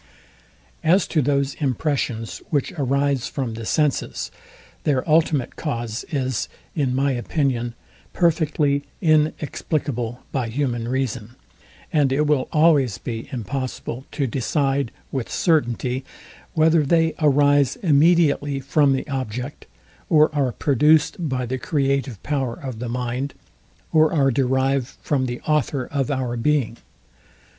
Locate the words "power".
22.23-22.55